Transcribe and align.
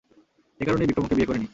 একারণেই 0.59 0.87
বিক্রম 0.89 1.05
ওকে 1.05 1.15
বিয়ে 1.17 1.29
করেনি। 1.29 1.47